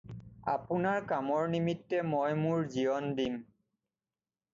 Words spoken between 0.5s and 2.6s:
আপোনাৰ কামৰ নিমিত্তে মই